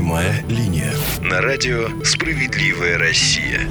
Прямая 0.00 0.42
линия. 0.48 0.94
На 1.20 1.42
радио 1.42 2.02
«Справедливая 2.04 2.96
Россия». 2.96 3.68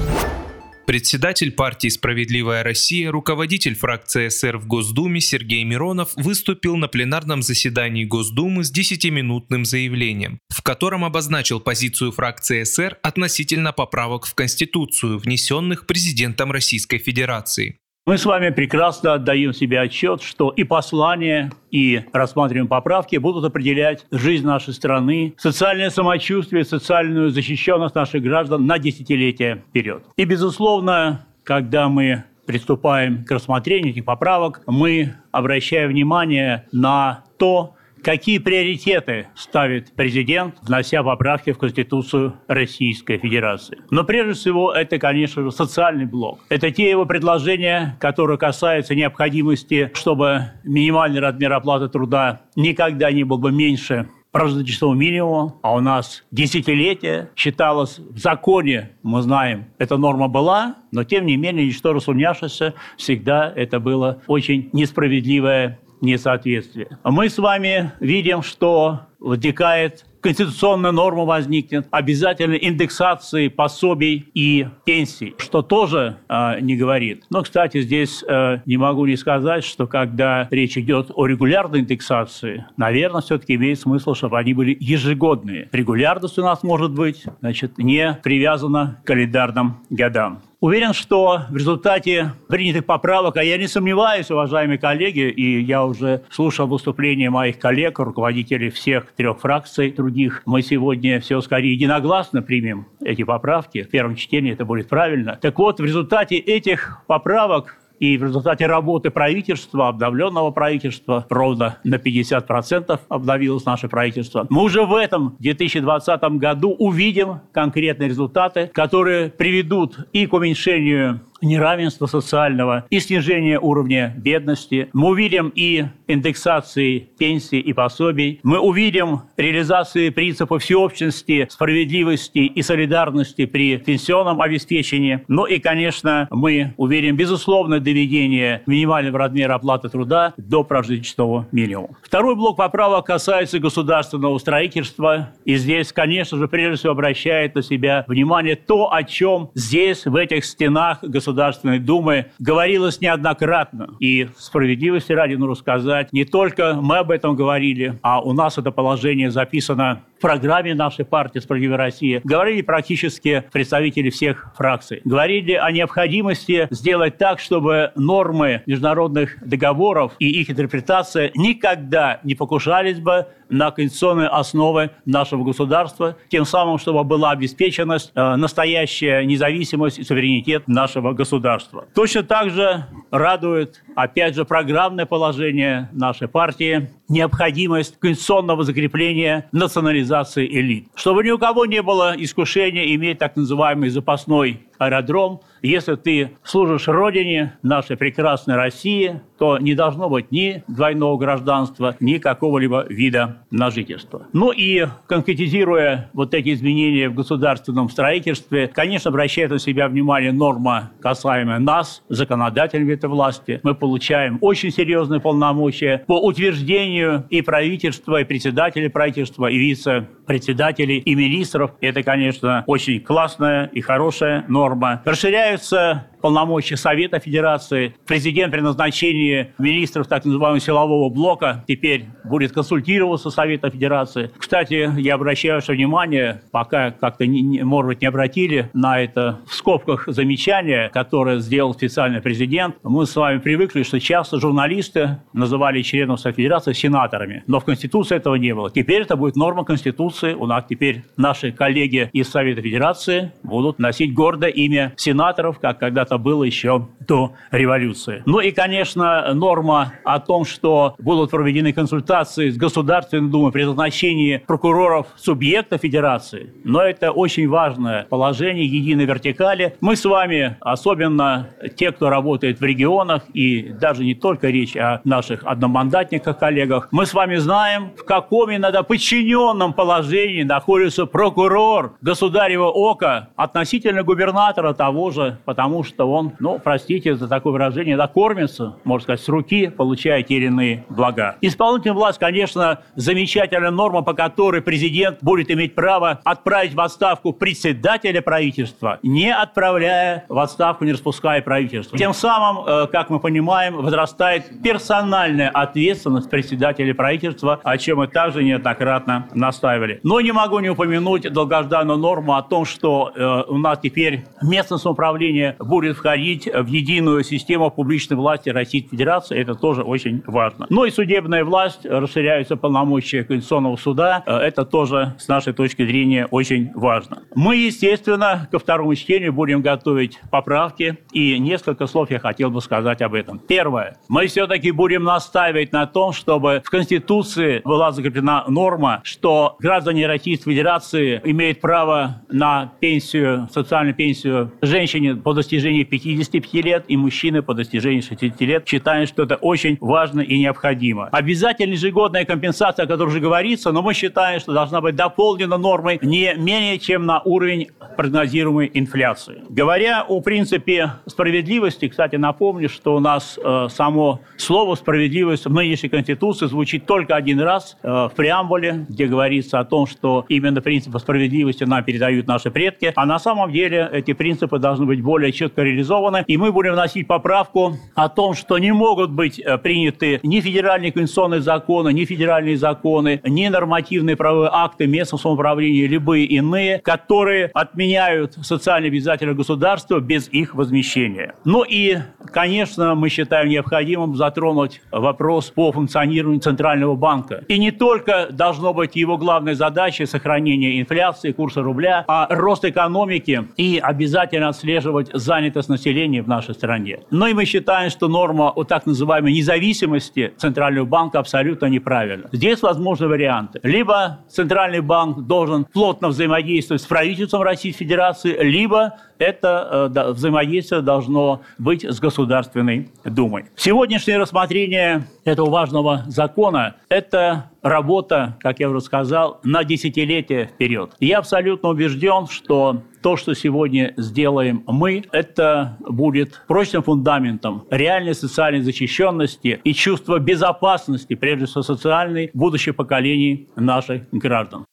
Председатель 0.86 1.50
партии 1.50 1.88
«Справедливая 1.88 2.62
Россия», 2.62 3.10
руководитель 3.10 3.74
фракции 3.74 4.28
СР 4.28 4.58
в 4.58 4.68
Госдуме 4.68 5.20
Сергей 5.20 5.64
Миронов 5.64 6.12
выступил 6.14 6.76
на 6.76 6.86
пленарном 6.86 7.42
заседании 7.42 8.04
Госдумы 8.04 8.62
с 8.62 8.72
10-минутным 8.72 9.64
заявлением, 9.64 10.38
в 10.50 10.62
котором 10.62 11.04
обозначил 11.04 11.58
позицию 11.58 12.12
фракции 12.12 12.62
СР 12.62 12.98
относительно 13.02 13.72
поправок 13.72 14.26
в 14.26 14.34
Конституцию, 14.34 15.18
внесенных 15.18 15.84
президентом 15.84 16.52
Российской 16.52 16.98
Федерации. 16.98 17.79
Мы 18.06 18.16
с 18.16 18.24
вами 18.24 18.48
прекрасно 18.48 19.14
отдаем 19.14 19.52
себе 19.52 19.78
отчет, 19.78 20.22
что 20.22 20.50
и 20.50 20.64
послания, 20.64 21.52
и 21.70 22.02
рассматриваемые 22.12 22.68
поправки 22.68 23.16
будут 23.16 23.44
определять 23.44 24.06
жизнь 24.10 24.46
нашей 24.46 24.72
страны, 24.72 25.34
социальное 25.36 25.90
самочувствие, 25.90 26.64
социальную 26.64 27.30
защищенность 27.30 27.94
наших 27.94 28.22
граждан 28.22 28.66
на 28.66 28.78
десятилетия 28.78 29.62
вперед. 29.68 30.02
И, 30.16 30.24
безусловно, 30.24 31.26
когда 31.44 31.88
мы 31.88 32.24
приступаем 32.46 33.24
к 33.24 33.30
рассмотрению 33.30 33.92
этих 33.92 34.06
поправок, 34.06 34.62
мы 34.66 35.14
обращаем 35.30 35.90
внимание 35.90 36.66
на 36.72 37.24
то, 37.38 37.76
Какие 38.02 38.38
приоритеты 38.38 39.28
ставит 39.34 39.92
президент, 39.94 40.56
внося 40.62 41.02
поправки 41.02 41.52
в 41.52 41.58
Конституцию 41.58 42.34
Российской 42.48 43.18
Федерации? 43.18 43.78
Но 43.90 44.04
прежде 44.04 44.32
всего 44.32 44.72
это, 44.72 44.98
конечно 44.98 45.42
же, 45.42 45.50
социальный 45.50 46.06
блок. 46.06 46.40
Это 46.48 46.70
те 46.70 46.88
его 46.88 47.04
предложения, 47.04 47.96
которые 48.00 48.38
касаются 48.38 48.94
необходимости, 48.94 49.90
чтобы 49.94 50.52
минимальный 50.64 51.20
размер 51.20 51.52
оплаты 51.52 51.88
труда 51.88 52.42
никогда 52.56 53.12
не 53.12 53.24
был 53.24 53.38
бы 53.38 53.52
меньше 53.52 54.08
прожиточного 54.32 54.94
минимума, 54.94 55.56
а 55.62 55.74
у 55.74 55.80
нас 55.80 56.24
десятилетия 56.30 57.30
считалось 57.36 57.98
в 57.98 58.18
законе, 58.18 58.92
мы 59.02 59.22
знаем, 59.22 59.66
эта 59.78 59.96
норма 59.96 60.28
была, 60.28 60.76
но 60.92 61.04
тем 61.04 61.26
не 61.26 61.36
менее, 61.36 61.66
ничто 61.66 61.92
рассунявшееся, 61.92 62.74
всегда 62.96 63.52
это 63.54 63.80
было 63.80 64.22
очень 64.26 64.70
несправедливое 64.72 65.80
несоответствие. 66.00 66.98
Мы 67.04 67.28
с 67.28 67.38
вами 67.38 67.92
видим, 68.00 68.42
что 68.42 69.00
возникает 69.18 70.04
конституционная 70.20 70.92
норма 70.92 71.24
возникнет, 71.24 71.86
обязательно 71.90 72.54
индексации 72.54 73.48
пособий 73.48 74.30
и 74.34 74.66
пенсий, 74.84 75.34
что 75.38 75.62
тоже 75.62 76.16
э, 76.28 76.60
не 76.60 76.76
говорит. 76.76 77.24
Но, 77.30 77.42
кстати, 77.42 77.80
здесь 77.80 78.22
э, 78.26 78.58
не 78.66 78.76
могу 78.76 79.06
не 79.06 79.16
сказать, 79.16 79.64
что 79.64 79.86
когда 79.86 80.46
речь 80.50 80.76
идет 80.76 81.10
о 81.14 81.26
регулярной 81.26 81.80
индексации, 81.80 82.66
наверное, 82.76 83.22
все-таки 83.22 83.54
имеет 83.54 83.80
смысл, 83.80 84.14
чтобы 84.14 84.38
они 84.38 84.54
были 84.54 84.76
ежегодные. 84.78 85.68
Регулярность 85.72 86.38
у 86.38 86.42
нас 86.42 86.62
может 86.62 86.92
быть, 86.92 87.24
значит, 87.40 87.78
не 87.78 88.18
привязана 88.22 89.00
к 89.02 89.06
календарным 89.06 89.78
годам. 89.90 90.42
Уверен, 90.60 90.92
что 90.92 91.44
в 91.48 91.56
результате 91.56 92.34
принятых 92.46 92.84
поправок, 92.84 93.38
а 93.38 93.42
я 93.42 93.56
не 93.56 93.66
сомневаюсь, 93.66 94.30
уважаемые 94.30 94.78
коллеги, 94.78 95.30
и 95.30 95.58
я 95.62 95.86
уже 95.86 96.24
слушал 96.30 96.66
выступления 96.66 97.30
моих 97.30 97.58
коллег, 97.58 97.98
руководителей 97.98 98.68
всех 98.68 99.12
трех 99.12 99.40
фракций 99.40 99.90
других, 99.90 100.42
мы 100.44 100.60
сегодня 100.60 101.18
все 101.20 101.40
скорее 101.40 101.72
единогласно 101.72 102.42
примем 102.42 102.86
эти 103.02 103.22
поправки. 103.22 103.84
В 103.84 103.88
первом 103.88 104.16
чтении 104.16 104.52
это 104.52 104.66
будет 104.66 104.90
правильно. 104.90 105.38
Так 105.40 105.58
вот, 105.58 105.80
в 105.80 105.84
результате 105.84 106.36
этих 106.36 106.98
поправок 107.06 107.78
и 108.00 108.16
в 108.16 108.24
результате 108.24 108.66
работы 108.66 109.10
правительства, 109.10 109.88
обновленного 109.88 110.50
правительства, 110.50 111.26
ровно 111.28 111.78
на 111.84 111.96
50% 111.96 112.98
обновилось 113.08 113.64
наше 113.66 113.88
правительство, 113.88 114.46
мы 114.48 114.62
уже 114.62 114.84
в 114.84 114.94
этом 114.94 115.36
2020 115.38 116.22
году 116.38 116.70
увидим 116.70 117.40
конкретные 117.52 118.08
результаты, 118.08 118.68
которые 118.72 119.28
приведут 119.28 119.98
и 120.12 120.26
к 120.26 120.32
уменьшению 120.32 121.20
неравенства 121.42 122.06
социального 122.06 122.84
и 122.90 123.00
снижения 123.00 123.58
уровня 123.58 124.14
бедности. 124.16 124.88
Мы 124.92 125.08
увидим 125.08 125.52
и 125.54 125.86
индексации 126.06 127.08
пенсий 127.18 127.60
и 127.60 127.72
пособий. 127.72 128.40
Мы 128.42 128.58
увидим 128.58 129.22
реализацию 129.36 130.12
принципа 130.12 130.58
всеобщности, 130.58 131.46
справедливости 131.50 132.38
и 132.38 132.62
солидарности 132.62 133.46
при 133.46 133.78
пенсионном 133.78 134.40
обеспечении. 134.40 135.24
Ну 135.28 135.46
и, 135.46 135.58
конечно, 135.58 136.28
мы 136.30 136.74
увидим 136.76 137.16
безусловное 137.16 137.80
доведение 137.80 138.62
минимального 138.66 139.18
размера 139.18 139.54
оплаты 139.54 139.88
труда 139.88 140.34
до 140.36 140.64
прожиточного 140.64 141.46
минимума. 141.52 141.96
Второй 142.02 142.34
блок 142.36 142.56
поправок 142.56 143.06
касается 143.06 143.58
государственного 143.58 144.36
строительства. 144.38 145.30
И 145.44 145.56
здесь, 145.56 145.92
конечно 145.92 146.38
же, 146.38 146.48
прежде 146.48 146.78
всего 146.78 146.92
обращает 146.92 147.54
на 147.54 147.62
себя 147.62 148.04
внимание 148.06 148.56
то, 148.56 148.92
о 148.92 149.02
чем 149.04 149.50
здесь, 149.54 150.04
в 150.04 150.16
этих 150.16 150.44
стенах 150.44 151.02
государственного 151.02 151.29
Государственной 151.30 151.78
Думы 151.78 152.26
говорилось 152.40 153.00
неоднократно. 153.00 153.90
И 154.00 154.28
справедливости 154.36 155.12
ради 155.12 155.34
нужно 155.34 155.54
сказать, 155.54 156.12
не 156.12 156.24
только 156.24 156.74
мы 156.74 156.98
об 156.98 157.10
этом 157.10 157.36
говорили, 157.36 157.98
а 158.02 158.20
у 158.20 158.32
нас 158.32 158.58
это 158.58 158.72
положение 158.72 159.30
записано 159.30 160.02
программе 160.20 160.74
нашей 160.74 161.04
партии 161.04 161.38
«Справедливая 161.38 161.78
Россия». 161.78 162.20
Говорили 162.22 162.62
практически 162.62 163.44
представители 163.52 164.10
всех 164.10 164.52
фракций. 164.56 165.00
Говорили 165.04 165.52
о 165.52 165.70
необходимости 165.70 166.68
сделать 166.70 167.18
так, 167.18 167.40
чтобы 167.40 167.92
нормы 167.96 168.62
международных 168.66 169.36
договоров 169.46 170.12
и 170.18 170.28
их 170.28 170.50
интерпретация 170.50 171.32
никогда 171.34 172.20
не 172.22 172.34
покушались 172.34 173.00
бы 173.00 173.26
на 173.50 173.70
конституционные 173.70 174.28
основы 174.28 174.90
нашего 175.04 175.44
государства, 175.44 176.16
тем 176.28 176.44
самым, 176.44 176.78
чтобы 176.78 177.04
была 177.04 177.32
обеспеченность, 177.32 178.12
э, 178.14 178.36
настоящая 178.36 179.24
независимость 179.24 179.98
и 179.98 180.04
суверенитет 180.04 180.68
нашего 180.68 181.12
государства. 181.12 181.86
Точно 181.94 182.22
так 182.22 182.50
же 182.50 182.86
радует, 183.10 183.82
опять 184.02 184.34
же, 184.34 184.44
программное 184.44 185.06
положение 185.06 185.88
нашей 185.92 186.28
партии, 186.28 186.90
необходимость 187.08 187.98
конституционного 187.98 188.64
закрепления 188.64 189.48
национализации 189.52 190.46
элит. 190.46 190.88
Чтобы 190.94 191.24
ни 191.24 191.30
у 191.30 191.38
кого 191.38 191.66
не 191.66 191.82
было 191.82 192.14
искушения 192.16 192.94
иметь 192.94 193.18
так 193.18 193.36
называемый 193.36 193.90
запасной 193.90 194.66
аэродром. 194.80 195.42
Если 195.62 195.94
ты 195.94 196.30
служишь 196.42 196.88
Родине, 196.88 197.58
нашей 197.62 197.96
прекрасной 197.98 198.56
России, 198.56 199.20
то 199.38 199.58
не 199.58 199.74
должно 199.74 200.08
быть 200.08 200.32
ни 200.32 200.64
двойного 200.68 201.18
гражданства, 201.18 201.96
ни 202.00 202.16
какого-либо 202.16 202.86
вида 202.88 203.42
на 203.50 203.70
жительство. 203.70 204.26
Ну 204.32 204.52
и 204.52 204.86
конкретизируя 205.06 206.10
вот 206.14 206.32
эти 206.34 206.54
изменения 206.54 207.10
в 207.10 207.14
государственном 207.14 207.90
строительстве, 207.90 208.68
конечно, 208.68 209.10
обращает 209.10 209.50
на 209.50 209.58
себя 209.58 209.88
внимание 209.88 210.32
норма, 210.32 210.92
касаемая 211.00 211.58
нас, 211.58 212.02
законодателями 212.08 212.94
этой 212.94 213.10
власти. 213.10 213.60
Мы 213.62 213.74
получаем 213.74 214.38
очень 214.40 214.70
серьезные 214.70 215.20
полномочия 215.20 216.04
по 216.06 216.18
утверждению 216.20 217.24
и 217.28 217.42
правительства, 217.42 218.20
и 218.20 218.24
председателей 218.24 218.88
правительства, 218.88 219.46
и 219.46 219.58
вице-председателей, 219.58 220.98
и 220.98 221.14
министров. 221.14 221.72
Это, 221.82 222.02
конечно, 222.02 222.64
очень 222.66 223.00
классная 223.00 223.66
и 223.66 223.82
хорошая 223.82 224.44
норма 224.48 224.69
норма. 224.70 225.02
Расширяются 225.04 226.06
полномочия 226.20 226.76
Совета 226.76 227.18
Федерации. 227.18 227.94
Президент 228.06 228.52
при 228.52 228.60
назначении 228.60 229.52
министров 229.58 230.06
так 230.06 230.24
называемого 230.24 230.60
силового 230.60 231.08
блока 231.08 231.64
теперь 231.66 232.06
будет 232.24 232.52
консультироваться 232.52 233.30
с 233.30 233.34
Советом 233.34 233.70
Федерации. 233.70 234.30
Кстати, 234.36 234.90
я 234.98 235.14
обращаю 235.14 235.56
ваше 235.56 235.72
внимание, 235.72 236.42
пока 236.50 236.90
как-то, 236.90 237.26
не, 237.26 237.62
может 237.62 237.88
быть, 237.88 238.00
не 238.02 238.06
обратили 238.06 238.70
на 238.72 239.00
это 239.00 239.40
в 239.46 239.54
скобках 239.54 240.04
замечание, 240.06 240.90
которое 240.92 241.38
сделал 241.38 241.74
специальный 241.74 242.20
президент. 242.20 242.76
Мы 242.82 243.06
с 243.06 243.16
вами 243.16 243.38
привыкли, 243.38 243.82
что 243.82 244.00
часто 244.00 244.38
журналисты 244.38 245.18
называли 245.32 245.82
членов 245.82 246.20
Совета 246.20 246.36
Федерации 246.36 246.72
сенаторами, 246.72 247.42
но 247.46 247.60
в 247.60 247.64
Конституции 247.64 248.16
этого 248.16 248.34
не 248.34 248.54
было. 248.54 248.70
Теперь 248.70 249.02
это 249.02 249.16
будет 249.16 249.36
норма 249.36 249.64
Конституции. 249.64 250.34
У 250.34 250.46
нас 250.46 250.64
теперь 250.68 251.04
наши 251.16 251.52
коллеги 251.52 252.10
из 252.12 252.28
Совета 252.28 252.62
Федерации 252.62 253.32
будут 253.42 253.78
носить 253.78 254.14
гордо 254.14 254.46
имя 254.46 254.92
сенаторов, 254.96 255.58
как 255.58 255.78
когда 255.78 256.04
это 256.10 256.18
было 256.18 256.42
еще 256.42 256.88
до 257.06 257.34
революции. 257.52 258.24
Ну 258.26 258.40
и, 258.40 258.50
конечно, 258.50 259.32
норма 259.32 259.92
о 260.04 260.18
том, 260.18 260.44
что 260.44 260.96
будут 260.98 261.30
проведены 261.30 261.72
консультации 261.72 262.50
с 262.50 262.56
Государственной 262.56 263.30
Думой 263.30 263.52
при 263.52 263.64
назначении 263.64 264.38
прокуроров 264.38 265.06
субъекта 265.16 265.78
Федерации. 265.78 266.52
Но 266.64 266.82
это 266.82 267.12
очень 267.12 267.48
важное 267.48 268.06
положение 268.10 268.66
единой 268.66 269.04
вертикали. 269.04 269.76
Мы 269.80 269.94
с 269.94 270.04
вами, 270.04 270.56
особенно 270.60 271.50
те, 271.76 271.92
кто 271.92 272.10
работает 272.10 272.58
в 272.58 272.64
регионах, 272.64 273.22
и 273.32 273.68
даже 273.80 274.04
не 274.04 274.16
только 274.16 274.48
речь 274.48 274.76
о 274.76 275.00
наших 275.04 275.44
одномандатниках, 275.44 276.38
коллегах, 276.38 276.88
мы 276.90 277.06
с 277.06 277.14
вами 277.14 277.36
знаем, 277.36 277.92
в 277.96 278.04
каком 278.04 278.52
иногда 278.52 278.82
подчиненном 278.82 279.74
положении 279.74 280.42
находится 280.42 281.06
прокурор 281.06 281.94
государева 282.00 282.66
ока, 282.68 283.28
относительно 283.36 284.02
губернатора 284.02 284.72
того 284.72 285.10
же, 285.12 285.38
потому 285.44 285.84
что 285.84 285.99
он, 286.04 286.32
ну, 286.38 286.58
простите 286.62 287.14
за 287.14 287.28
такое 287.28 287.52
выражение, 287.52 287.96
да, 287.96 288.06
кормится, 288.06 288.76
можно 288.84 289.02
сказать, 289.02 289.20
с 289.20 289.28
руки, 289.28 289.68
получая 289.68 290.22
те 290.22 290.34
или 290.34 290.46
иные 290.46 290.84
блага. 290.88 291.36
Исполнительная 291.40 291.94
власть, 291.94 292.18
конечно, 292.18 292.80
замечательная 292.94 293.70
норма, 293.70 294.02
по 294.02 294.14
которой 294.14 294.62
президент 294.62 295.18
будет 295.22 295.50
иметь 295.50 295.74
право 295.74 296.20
отправить 296.24 296.74
в 296.74 296.80
отставку 296.80 297.32
председателя 297.32 298.22
правительства, 298.22 298.98
не 299.02 299.32
отправляя 299.32 300.24
в 300.28 300.38
отставку, 300.38 300.84
не 300.84 300.92
распуская 300.92 301.42
правительство. 301.42 301.98
Тем 301.98 302.14
самым, 302.14 302.64
э, 302.66 302.86
как 302.88 303.10
мы 303.10 303.20
понимаем, 303.20 303.76
возрастает 303.76 304.62
персональная 304.62 305.50
ответственность 305.50 306.30
председателя 306.30 306.94
правительства, 306.94 307.60
о 307.62 307.78
чем 307.78 307.98
мы 307.98 308.08
также 308.08 308.42
неоднократно 308.42 309.28
настаивали. 309.34 310.00
Но 310.02 310.20
не 310.20 310.32
могу 310.32 310.58
не 310.60 310.68
упомянуть 310.68 311.32
долгожданную 311.32 311.98
норму 311.98 312.34
о 312.34 312.42
том, 312.42 312.64
что 312.64 313.12
э, 313.14 313.42
у 313.48 313.58
нас 313.58 313.78
теперь 313.82 314.24
местное 314.42 314.78
самоуправление 314.78 315.56
будет 315.58 315.89
входить 315.92 316.46
в 316.46 316.66
единую 316.66 317.24
систему 317.24 317.70
публичной 317.70 318.16
власти 318.16 318.48
Российской 318.50 318.90
Федерации. 318.90 319.38
Это 319.38 319.54
тоже 319.54 319.82
очень 319.82 320.22
важно. 320.26 320.66
Ну 320.70 320.84
и 320.84 320.90
судебная 320.90 321.44
власть, 321.44 321.84
расширяются 321.84 322.56
полномочия 322.56 323.24
Конституционного 323.24 323.76
суда. 323.76 324.22
Э, 324.26 324.36
это 324.36 324.64
тоже, 324.64 325.14
с 325.18 325.28
нашей 325.28 325.52
точки 325.52 325.86
зрения, 325.86 326.26
очень 326.30 326.70
важно. 326.74 327.22
Мы, 327.34 327.56
естественно, 327.56 328.48
ко 328.50 328.58
второму 328.58 328.94
чтению 328.94 329.32
будем 329.32 329.62
готовить 329.62 330.20
поправки. 330.30 330.98
И 331.12 331.38
несколько 331.38 331.86
слов 331.86 332.10
я 332.10 332.18
хотел 332.18 332.50
бы 332.50 332.60
сказать 332.60 333.02
об 333.02 333.14
этом. 333.14 333.38
Первое. 333.38 333.98
Мы 334.08 334.26
все-таки 334.26 334.70
будем 334.70 335.04
настаивать 335.04 335.72
на 335.72 335.86
том, 335.86 336.12
чтобы 336.12 336.62
в 336.64 336.70
Конституции 336.70 337.62
была 337.64 337.92
закреплена 337.92 338.44
норма, 338.48 339.00
что 339.04 339.56
граждане 339.60 340.06
Российской 340.06 340.50
Федерации 340.50 341.20
имеют 341.24 341.60
право 341.60 342.22
на 342.28 342.72
пенсию, 342.80 343.48
социальную 343.52 343.94
пенсию 343.94 344.52
женщине 344.62 345.16
по 345.16 345.32
достижении 345.32 345.79
55 345.84 346.64
лет 346.64 346.84
и 346.88 346.96
мужчине 346.96 347.42
по 347.42 347.54
достижении 347.54 348.00
60 348.00 348.40
лет. 348.42 348.68
Считаем, 348.68 349.06
что 349.06 349.22
это 349.22 349.36
очень 349.36 349.78
важно 349.80 350.20
и 350.20 350.38
необходимо. 350.38 351.08
Обязательно 351.12 351.72
ежегодная 351.72 352.24
компенсация, 352.24 352.84
о 352.84 352.88
которой 352.88 353.08
уже 353.08 353.20
говорится, 353.20 353.72
но 353.72 353.82
мы 353.82 353.94
считаем, 353.94 354.40
что 354.40 354.52
должна 354.52 354.80
быть 354.80 354.96
дополнена 354.96 355.58
нормой 355.58 355.98
не 356.02 356.34
менее 356.36 356.78
чем 356.78 357.06
на 357.06 357.20
уровень 357.20 357.68
прогнозируемой 357.96 358.70
инфляции. 358.74 359.42
Говоря 359.48 360.04
о 360.06 360.20
принципе 360.20 360.92
справедливости, 361.06 361.88
кстати, 361.88 362.16
напомню, 362.16 362.68
что 362.68 362.96
у 362.96 363.00
нас 363.00 363.38
э, 363.42 363.68
само 363.70 364.20
слово 364.36 364.74
«справедливость» 364.74 365.46
в 365.46 365.52
нынешней 365.52 365.88
Конституции 365.88 366.46
звучит 366.46 366.86
только 366.86 367.14
один 367.14 367.40
раз 367.40 367.76
э, 367.82 367.88
в 367.88 368.12
преамбуле, 368.16 368.86
где 368.88 369.06
говорится 369.06 369.58
о 369.58 369.64
том, 369.64 369.86
что 369.86 370.24
именно 370.28 370.60
принципы 370.60 370.98
справедливости 370.98 371.64
нам 371.64 371.84
передают 371.84 372.26
наши 372.26 372.50
предки, 372.50 372.92
а 372.94 373.06
на 373.06 373.18
самом 373.18 373.52
деле 373.52 373.88
эти 373.92 374.12
принципы 374.12 374.58
должны 374.58 374.86
быть 374.86 375.02
более 375.02 375.32
четко 375.32 375.62
реализованы, 375.70 376.24
и 376.26 376.36
мы 376.36 376.52
будем 376.52 376.72
вносить 376.72 377.06
поправку 377.06 377.76
о 377.94 378.08
том, 378.08 378.34
что 378.34 378.58
не 378.58 378.72
могут 378.72 379.10
быть 379.10 379.38
э, 379.38 379.58
приняты 379.58 380.20
ни 380.22 380.40
федеральные 380.40 380.92
конституционные 380.92 381.40
законы, 381.40 381.92
ни 381.92 382.04
федеральные 382.04 382.56
законы, 382.56 383.20
ни 383.24 383.48
нормативные 383.48 384.16
правовые 384.16 384.50
акты 384.52 384.86
местного 384.86 385.20
самоуправления, 385.20 385.88
любые 385.88 386.26
иные, 386.26 386.78
которые 386.80 387.46
отменяют 387.54 388.34
социально 388.42 388.88
обязательное 388.88 389.34
государство 389.34 390.00
без 390.00 390.28
их 390.28 390.54
возмещения. 390.54 391.34
Ну 391.44 391.62
и, 391.62 391.98
конечно, 392.30 392.94
мы 392.94 393.08
считаем 393.08 393.48
необходимым 393.48 394.16
затронуть 394.16 394.80
вопрос 394.90 395.50
по 395.50 395.72
функционированию 395.72 396.40
Центрального 396.40 396.94
банка. 396.96 397.44
И 397.48 397.58
не 397.58 397.70
только 397.70 398.28
должно 398.30 398.72
быть 398.72 398.96
его 398.96 399.18
главной 399.18 399.54
задачей 399.54 400.06
сохранение 400.06 400.80
инфляции, 400.80 401.32
курса 401.32 401.62
рубля, 401.62 402.04
а 402.08 402.26
рост 402.30 402.64
экономики 402.64 403.48
и 403.56 403.80
обязательно 403.82 404.48
отслеживать 404.48 405.10
занятость 405.12 405.68
населения 405.68 406.22
в 406.22 406.28
нашей 406.28 406.54
стране. 406.54 407.00
Но 407.10 407.26
и 407.26 407.34
мы 407.34 407.44
считаем, 407.44 407.90
что 407.90 408.08
норма 408.08 408.50
о 408.50 408.64
так 408.64 408.86
называемой 408.86 409.32
независимости 409.32 410.32
Центрального 410.36 410.86
банка 410.86 411.18
абсолютно 411.18 411.66
неправильна. 411.66 412.28
Здесь 412.32 412.62
возможны 412.62 413.08
варианты. 413.08 413.60
Либо 413.62 414.20
Центральный 414.28 414.80
банк 414.80 415.26
должен 415.26 415.64
плотно 415.64 416.08
взаимодействовать 416.08 416.82
с 416.82 416.86
правительством 416.86 417.42
Российской 417.42 417.84
Федерации, 417.84 418.36
либо 418.42 418.98
это 419.20 419.92
э, 419.94 420.12
взаимодействие 420.12 420.80
должно 420.80 421.42
быть 421.58 421.84
с 421.84 422.00
Государственной 422.00 422.90
Думой. 423.04 423.44
Сегодняшнее 423.54 424.18
рассмотрение 424.18 425.04
этого 425.24 425.50
важного 425.50 426.02
закона– 426.08 426.76
это 426.88 427.50
работа, 427.62 428.36
как 428.40 428.58
я 428.58 428.70
уже 428.70 428.80
сказал, 428.80 429.38
на 429.44 429.62
десятилетия 429.62 430.46
вперед. 430.46 430.92
Я 430.98 431.18
абсолютно 431.18 431.68
убежден, 431.68 432.26
что 432.28 432.82
то, 433.02 433.16
что 433.16 433.34
сегодня 433.34 433.92
сделаем 433.98 434.64
мы, 434.66 435.04
это 435.12 435.76
будет 435.80 436.42
прочным 436.48 436.82
фундаментом 436.82 437.64
реальной 437.70 438.14
социальной 438.14 438.62
защищенности 438.62 439.60
и 439.62 439.74
чувства 439.74 440.18
безопасности, 440.18 441.14
прежде 441.14 441.44
всего 441.44 441.62
социальной, 441.62 442.30
будущих 442.32 442.74
поколений 442.76 443.48
наших 443.56 444.08
граждан. 444.12 444.64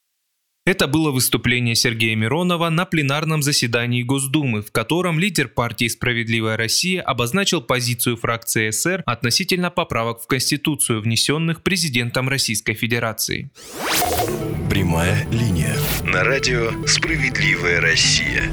Это 0.67 0.85
было 0.87 1.11
выступление 1.11 1.75
Сергея 1.75 2.13
Миронова 2.17 2.69
на 2.69 2.83
пленарном 2.83 3.41
заседании 3.41 4.03
Госдумы, 4.03 4.61
в 4.61 4.73
котором 4.73 5.17
лидер 5.17 5.47
партии 5.47 5.87
«Справедливая 5.87 6.57
Россия» 6.57 7.01
обозначил 7.01 7.61
позицию 7.61 8.17
фракции 8.17 8.69
СР 8.71 9.01
относительно 9.05 9.71
поправок 9.71 10.19
в 10.21 10.27
Конституцию, 10.27 10.99
внесенных 10.99 11.63
президентом 11.63 12.27
Российской 12.27 12.73
Федерации. 12.73 13.49
Прямая 14.69 15.25
линия. 15.31 15.73
На 16.03 16.25
радио 16.25 16.85
«Справедливая 16.85 17.79
Россия». 17.79 18.43